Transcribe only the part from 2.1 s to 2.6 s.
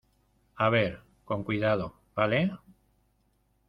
vale?